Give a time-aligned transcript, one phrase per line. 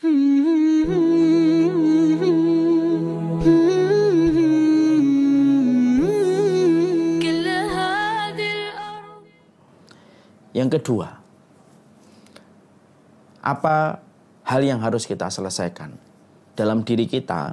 [0.00, 0.08] Yang
[10.80, 11.20] kedua,
[13.44, 14.00] apa
[14.48, 15.92] hal yang harus kita selesaikan
[16.56, 17.52] dalam diri kita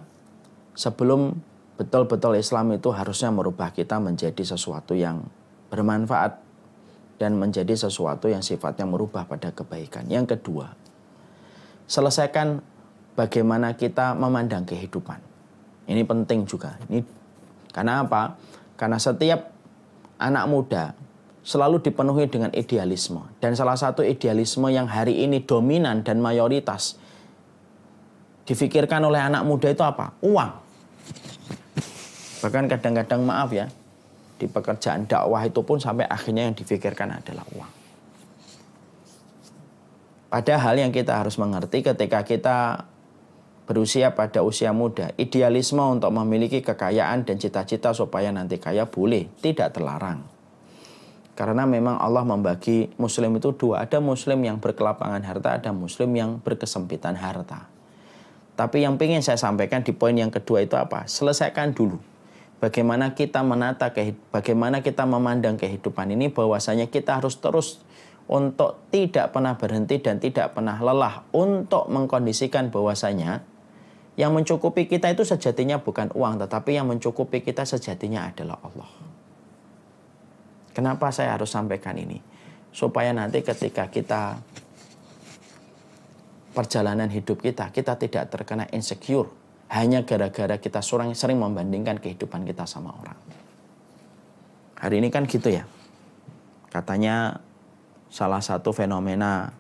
[0.72, 1.36] sebelum
[1.76, 5.28] betul-betul Islam itu harusnya merubah kita menjadi sesuatu yang
[5.68, 6.40] bermanfaat
[7.20, 10.08] dan menjadi sesuatu yang sifatnya merubah pada kebaikan.
[10.08, 10.87] Yang kedua,
[11.88, 12.62] selesaikan
[13.16, 15.18] bagaimana kita memandang kehidupan.
[15.88, 16.76] Ini penting juga.
[16.92, 17.02] Ini
[17.72, 18.36] karena apa?
[18.76, 19.56] Karena setiap
[20.20, 20.92] anak muda
[21.48, 23.24] selalu dipenuhi dengan idealisme.
[23.40, 27.00] Dan salah satu idealisme yang hari ini dominan dan mayoritas
[28.44, 30.12] difikirkan oleh anak muda itu apa?
[30.20, 30.52] Uang.
[32.44, 33.72] Bahkan kadang-kadang maaf ya,
[34.38, 37.72] di pekerjaan dakwah itu pun sampai akhirnya yang difikirkan adalah uang.
[40.28, 42.58] Padahal yang kita harus mengerti ketika kita
[43.68, 49.76] berusia pada usia muda, idealisme untuk memiliki kekayaan dan cita-cita supaya nanti kaya boleh, tidak
[49.76, 50.24] terlarang.
[51.38, 53.86] Karena memang Allah membagi muslim itu dua.
[53.86, 57.70] Ada muslim yang berkelapangan harta, ada muslim yang berkesempitan harta.
[58.58, 61.06] Tapi yang ingin saya sampaikan di poin yang kedua itu apa?
[61.06, 62.02] Selesaikan dulu.
[62.58, 63.94] Bagaimana kita menata,
[64.34, 67.86] bagaimana kita memandang kehidupan ini bahwasanya kita harus terus
[68.28, 73.44] untuk tidak pernah berhenti dan tidak pernah lelah untuk mengkondisikan bahwasanya
[74.20, 78.90] yang mencukupi kita itu sejatinya bukan uang tetapi yang mencukupi kita sejatinya adalah Allah.
[80.76, 82.20] Kenapa saya harus sampaikan ini?
[82.70, 84.38] Supaya nanti ketika kita
[86.54, 89.30] perjalanan hidup kita, kita tidak terkena insecure
[89.70, 93.18] hanya gara-gara kita sering, sering membandingkan kehidupan kita sama orang.
[94.78, 95.66] Hari ini kan gitu ya.
[96.70, 97.42] Katanya
[98.08, 99.52] salah satu fenomena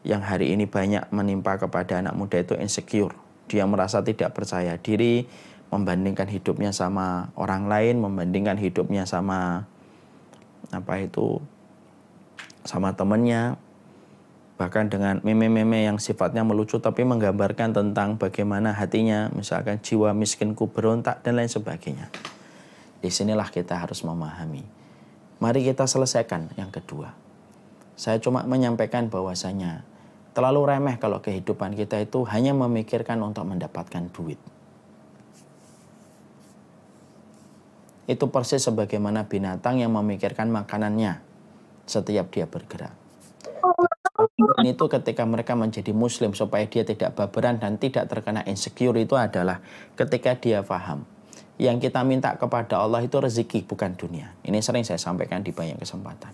[0.00, 3.12] yang hari ini banyak menimpa kepada anak muda itu insecure.
[3.50, 5.28] Dia merasa tidak percaya diri,
[5.68, 9.68] membandingkan hidupnya sama orang lain, membandingkan hidupnya sama
[10.70, 11.42] apa itu
[12.64, 13.58] sama temennya,
[14.60, 21.20] bahkan dengan meme-meme yang sifatnya melucu tapi menggambarkan tentang bagaimana hatinya, misalkan jiwa miskinku berontak
[21.26, 22.08] dan lain sebagainya.
[23.00, 24.79] Di sinilah kita harus memahami.
[25.40, 27.16] Mari kita selesaikan yang kedua.
[27.96, 29.82] Saya cuma menyampaikan bahwasanya
[30.36, 34.40] terlalu remeh kalau kehidupan kita itu hanya memikirkan untuk mendapatkan duit.
[38.10, 41.22] itu persis sebagaimana binatang yang memikirkan makanannya
[41.86, 42.90] setiap dia bergerak.
[44.58, 49.14] Dan itu ketika mereka menjadi muslim supaya dia tidak baberan dan tidak terkena insecure itu
[49.14, 49.62] adalah
[49.94, 51.06] ketika dia paham
[51.60, 54.32] yang kita minta kepada Allah itu rezeki bukan dunia.
[54.40, 56.32] Ini sering saya sampaikan di banyak kesempatan.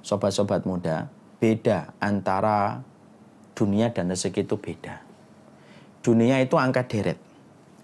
[0.00, 2.80] Sobat-sobat muda, beda antara
[3.52, 5.04] dunia dan rezeki itu beda.
[6.00, 7.20] Dunia itu angka deret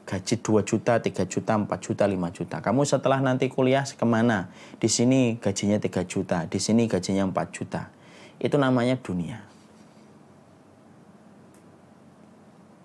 [0.06, 2.56] gaji 2 juta, 3 juta, 4 juta, 5 juta.
[2.64, 4.48] Kamu setelah nanti kuliah ke mana?
[4.80, 7.92] Di sini gajinya 3 juta, di sini gajinya 4 juta.
[8.40, 9.42] Itu namanya dunia.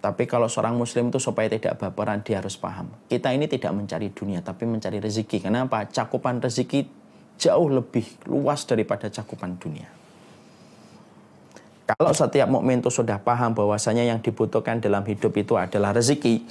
[0.02, 2.90] Tapi kalau seorang muslim itu supaya tidak baperan dia harus paham.
[3.06, 5.46] Kita ini tidak mencari dunia tapi mencari rezeki.
[5.46, 5.86] Kenapa?
[5.86, 6.90] Cakupan rezeki
[7.38, 9.86] jauh lebih luas daripada cakupan dunia.
[11.86, 16.46] Kalau setiap mukmin itu sudah paham bahwasanya yang dibutuhkan dalam hidup itu adalah rezeki,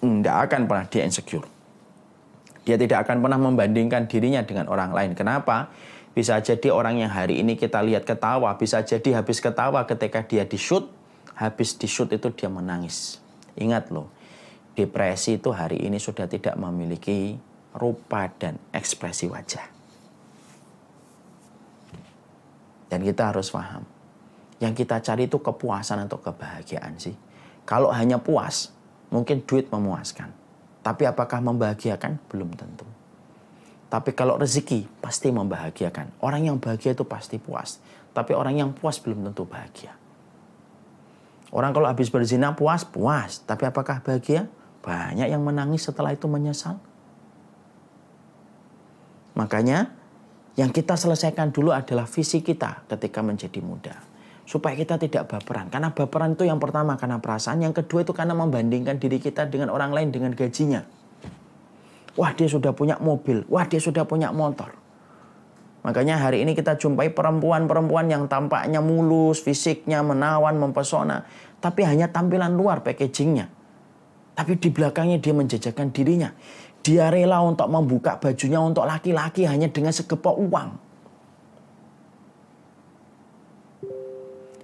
[0.00, 1.46] tidak akan pernah dia insecure.
[2.68, 5.12] Dia tidak akan pernah membandingkan dirinya dengan orang lain.
[5.16, 5.72] Kenapa?
[6.10, 10.42] Bisa jadi orang yang hari ini kita lihat ketawa, bisa jadi habis ketawa ketika dia
[10.42, 10.90] di shoot,
[11.40, 13.16] habis di shoot itu dia menangis.
[13.56, 14.12] Ingat loh,
[14.76, 17.40] depresi itu hari ini sudah tidak memiliki
[17.72, 19.64] rupa dan ekspresi wajah.
[22.92, 23.86] Dan kita harus paham,
[24.60, 27.14] yang kita cari itu kepuasan atau kebahagiaan sih.
[27.64, 28.74] Kalau hanya puas,
[29.10, 30.30] Mungkin duit memuaskan.
[30.80, 32.22] Tapi apakah membahagiakan?
[32.30, 32.86] Belum tentu.
[33.90, 36.22] Tapi kalau rezeki pasti membahagiakan.
[36.22, 37.82] Orang yang bahagia itu pasti puas.
[38.14, 39.98] Tapi orang yang puas belum tentu bahagia.
[41.50, 43.42] Orang kalau habis berzina puas, puas.
[43.42, 44.46] Tapi apakah bahagia?
[44.80, 46.78] Banyak yang menangis setelah itu menyesal.
[49.34, 49.92] Makanya
[50.54, 53.94] yang kita selesaikan dulu adalah visi kita ketika menjadi muda
[54.50, 55.70] supaya kita tidak baperan.
[55.70, 59.70] Karena baperan itu yang pertama karena perasaan, yang kedua itu karena membandingkan diri kita dengan
[59.70, 60.82] orang lain dengan gajinya.
[62.18, 64.74] Wah dia sudah punya mobil, wah dia sudah punya motor.
[65.80, 71.24] Makanya hari ini kita jumpai perempuan-perempuan yang tampaknya mulus, fisiknya menawan, mempesona.
[71.56, 73.48] Tapi hanya tampilan luar packagingnya.
[74.36, 76.32] Tapi di belakangnya dia menjajakan dirinya.
[76.80, 80.68] Dia rela untuk membuka bajunya untuk laki-laki hanya dengan segepok uang.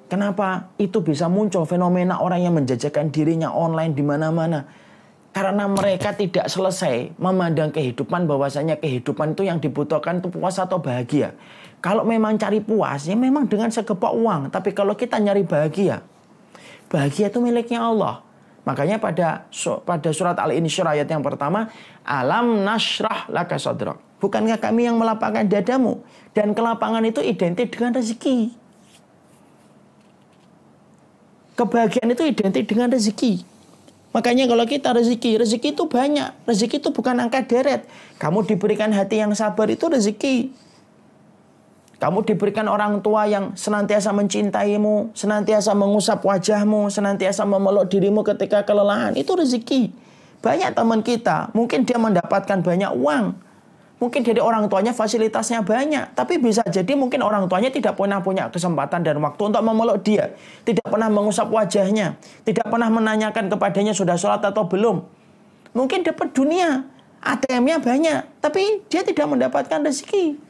[0.06, 4.85] Kenapa itu bisa muncul fenomena orang yang menjajakan dirinya online di mana-mana?
[5.36, 11.36] Karena mereka tidak selesai memandang kehidupan bahwasanya kehidupan itu yang dibutuhkan itu puas atau bahagia.
[11.84, 14.48] Kalau memang cari puas ya memang dengan segepok uang.
[14.48, 16.00] Tapi kalau kita nyari bahagia,
[16.88, 18.24] bahagia itu miliknya Allah.
[18.64, 19.44] Makanya pada
[19.84, 21.68] pada surat Al-Insyirah ayat yang pertama,
[22.00, 24.00] alam nasrah laka sadrak.
[24.16, 26.00] Bukankah kami yang melapangkan dadamu?
[26.32, 28.56] Dan kelapangan itu identik dengan rezeki.
[31.60, 33.55] Kebahagiaan itu identik dengan rezeki.
[34.16, 36.32] Makanya kalau kita rezeki, rezeki itu banyak.
[36.48, 37.84] Rezeki itu bukan angka deret.
[38.16, 40.56] Kamu diberikan hati yang sabar itu rezeki.
[42.00, 49.12] Kamu diberikan orang tua yang senantiasa mencintaimu, senantiasa mengusap wajahmu, senantiasa memeluk dirimu ketika kelelahan.
[49.12, 49.92] Itu rezeki.
[50.40, 53.36] Banyak teman kita, mungkin dia mendapatkan banyak uang.
[53.96, 58.52] Mungkin dari orang tuanya fasilitasnya banyak, tapi bisa jadi mungkin orang tuanya tidak pernah punya
[58.52, 60.36] kesempatan dan waktu untuk memeluk dia,
[60.68, 65.00] tidak pernah mengusap wajahnya, tidak pernah menanyakan kepadanya sudah sholat atau belum.
[65.72, 66.84] Mungkin dapat dunia,
[67.24, 70.44] ATM-nya banyak, tapi dia tidak mendapatkan rezeki.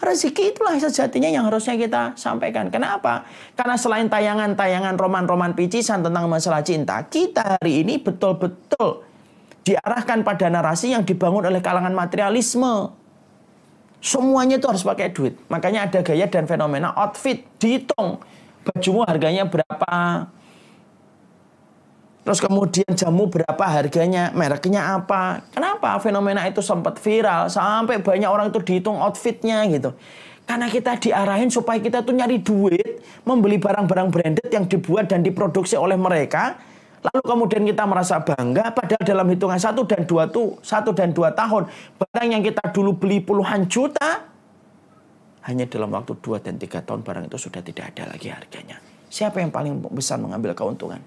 [0.00, 2.72] Rezeki itulah sejatinya yang harusnya kita sampaikan.
[2.72, 3.28] Kenapa?
[3.52, 9.04] Karena selain tayangan-tayangan roman-roman picisan tentang masalah cinta, kita hari ini betul-betul
[9.68, 12.96] diarahkan pada narasi yang dibangun oleh kalangan materialisme.
[14.00, 15.36] Semuanya itu harus pakai duit.
[15.52, 18.22] Makanya ada gaya dan fenomena outfit, dihitung.
[18.64, 20.28] Bajumu harganya berapa,
[22.28, 25.48] Terus kemudian jamu berapa harganya, mereknya apa.
[25.48, 29.96] Kenapa fenomena itu sempat viral sampai banyak orang itu dihitung outfitnya gitu.
[30.44, 35.80] Karena kita diarahin supaya kita tuh nyari duit, membeli barang-barang branded yang dibuat dan diproduksi
[35.80, 36.60] oleh mereka
[36.98, 41.30] Lalu kemudian kita merasa bangga padahal dalam hitungan satu dan dua tuh satu dan dua
[41.30, 44.26] tahun barang yang kita dulu beli puluhan juta
[45.46, 48.76] hanya dalam waktu dua dan tiga tahun barang itu sudah tidak ada lagi harganya.
[49.08, 51.00] Siapa yang paling besar mengambil keuntungan?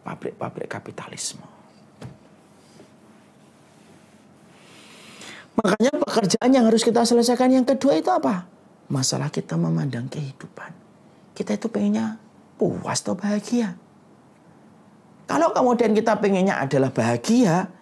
[0.00, 1.44] Pabrik-pabrik kapitalisme.
[5.54, 8.48] Makanya pekerjaan yang harus kita selesaikan yang kedua itu apa?
[8.88, 10.72] Masalah kita memandang kehidupan.
[11.36, 12.16] Kita itu pengennya
[12.56, 13.76] puas atau bahagia.
[15.24, 17.72] Kalau kemudian kita pengennya adalah bahagia,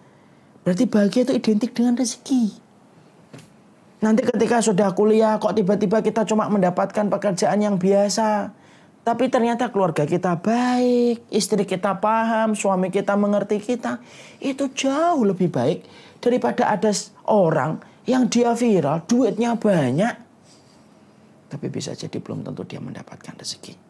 [0.63, 2.55] berarti bahagia itu identik dengan rezeki.
[4.03, 8.51] Nanti ketika sudah kuliah kok tiba-tiba kita cuma mendapatkan pekerjaan yang biasa.
[9.03, 13.99] Tapi ternyata keluarga kita baik, istri kita paham, suami kita mengerti kita.
[14.39, 15.83] Itu jauh lebih baik
[16.23, 16.87] daripada ada
[17.27, 20.15] orang yang dia viral, duitnya banyak.
[21.51, 23.82] Tapi bisa jadi belum tentu dia mendapatkan rezeki.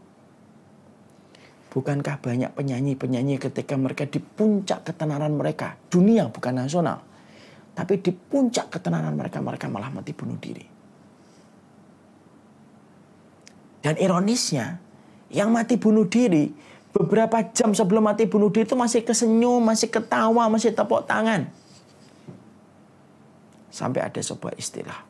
[1.74, 7.02] Bukankah banyak penyanyi-penyanyi ketika mereka di puncak ketenaran mereka, dunia bukan nasional,
[7.74, 10.62] tapi di puncak ketenaran mereka, mereka malah mati bunuh diri.
[13.82, 14.78] Dan ironisnya,
[15.34, 16.54] yang mati bunuh diri
[16.94, 21.50] beberapa jam sebelum mati bunuh diri itu masih kesenyum, masih ketawa, masih tepuk tangan.
[23.74, 25.02] Sampai ada sebuah istilah,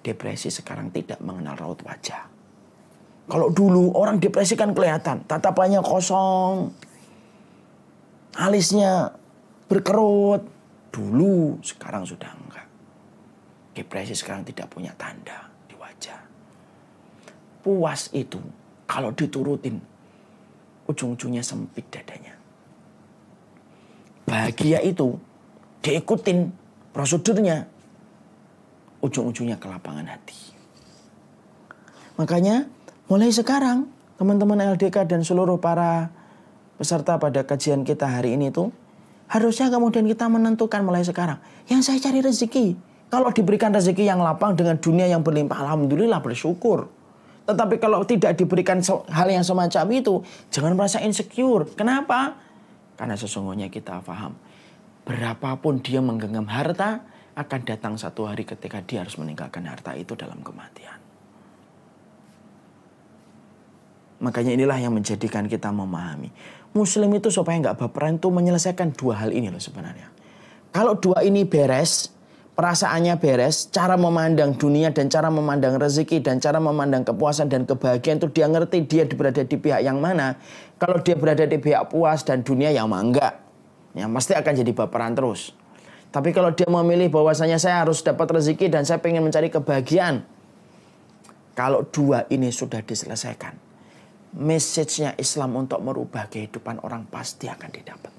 [0.00, 2.35] depresi sekarang tidak mengenal raut wajah.
[3.26, 6.70] Kalau dulu orang depresi kan kelihatan, tatapannya kosong,
[8.38, 9.10] alisnya
[9.66, 10.46] berkerut.
[10.94, 12.64] Dulu, sekarang sudah enggak.
[13.76, 16.16] Depresi sekarang tidak punya tanda di wajah.
[17.60, 18.40] Puas itu
[18.86, 19.76] kalau diturutin,
[20.86, 22.32] ujung-ujungnya sempit dadanya.
[24.24, 25.18] Bahagia itu
[25.82, 26.48] diikutin
[26.94, 27.66] prosedurnya,
[29.02, 30.54] ujung-ujungnya kelapangan hati.
[32.16, 32.64] Makanya
[33.06, 33.86] Mulai sekarang,
[34.18, 36.10] teman-teman LDK dan seluruh para
[36.74, 38.74] peserta pada kajian kita hari ini itu
[39.30, 41.38] harusnya kemudian kita menentukan mulai sekarang.
[41.70, 42.66] Yang saya cari rezeki.
[43.06, 46.90] Kalau diberikan rezeki yang lapang dengan dunia yang berlimpah, alhamdulillah bersyukur.
[47.46, 51.62] Tetapi kalau tidak diberikan hal yang semacam itu, jangan merasa insecure.
[51.78, 52.34] Kenapa?
[52.98, 54.34] Karena sesungguhnya kita paham.
[55.06, 57.06] Berapapun dia menggenggam harta,
[57.38, 61.05] akan datang satu hari ketika dia harus meninggalkan harta itu dalam kematian.
[64.20, 66.32] Makanya inilah yang menjadikan kita memahami.
[66.72, 70.12] Muslim itu supaya nggak baperan itu menyelesaikan dua hal ini loh sebenarnya.
[70.72, 72.12] Kalau dua ini beres,
[72.52, 78.20] perasaannya beres, cara memandang dunia dan cara memandang rezeki dan cara memandang kepuasan dan kebahagiaan
[78.20, 80.36] itu dia ngerti dia berada di pihak yang mana.
[80.76, 83.40] Kalau dia berada di pihak puas dan dunia yang enggak,
[83.96, 85.56] ya pasti akan jadi baperan terus.
[86.12, 90.24] Tapi kalau dia memilih bahwasanya saya harus dapat rezeki dan saya pengen mencari kebahagiaan.
[91.56, 93.56] Kalau dua ini sudah diselesaikan,
[94.36, 98.12] message-nya Islam untuk merubah kehidupan orang pasti akan didapat.